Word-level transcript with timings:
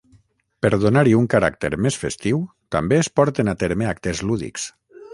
Per 0.65 0.71
donar-hi 0.83 1.13
un 1.17 1.27
caràcter 1.33 1.71
més 1.87 1.99
festiu 2.05 2.41
també 2.79 3.01
es 3.05 3.13
porten 3.21 3.55
a 3.55 3.59
terme 3.67 3.93
actes 3.95 4.29
lúdics. 4.31 4.71